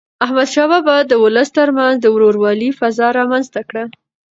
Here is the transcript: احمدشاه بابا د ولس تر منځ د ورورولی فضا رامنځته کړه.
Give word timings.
احمدشاه 0.25 0.67
بابا 0.71 0.97
د 1.05 1.13
ولس 1.23 1.49
تر 1.57 1.69
منځ 1.77 1.95
د 1.99 2.05
ورورولی 2.15 2.69
فضا 2.79 3.07
رامنځته 3.19 3.61
کړه. 3.69 3.83